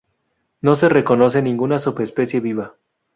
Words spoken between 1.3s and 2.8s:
ninguna subespecie viva.